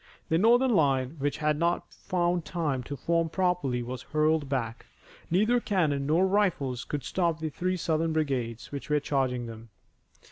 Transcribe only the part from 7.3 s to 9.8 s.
the three Southern brigades which were charging them.